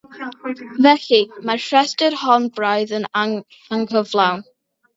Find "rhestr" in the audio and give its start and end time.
1.65-2.17